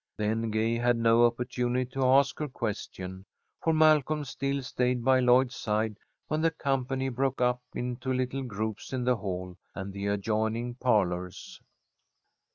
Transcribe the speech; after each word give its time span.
Then 0.17 0.49
Gay 0.49 0.79
had 0.79 0.97
no 0.97 1.23
opportunity 1.27 1.87
to 1.91 2.03
ask 2.03 2.39
her 2.39 2.47
question, 2.47 3.23
for 3.63 3.71
Malcolm 3.71 4.25
still 4.25 4.63
stayed 4.63 5.05
by 5.05 5.19
Lloyd's 5.19 5.55
side 5.55 5.99
when 6.27 6.41
the 6.41 6.49
company 6.49 7.07
broke 7.09 7.39
up 7.39 7.61
into 7.75 8.11
little 8.11 8.41
groups 8.41 8.93
in 8.93 9.03
the 9.03 9.17
hall 9.17 9.59
and 9.75 9.93
the 9.93 10.07
adjoining 10.07 10.73
parlours. 10.73 11.61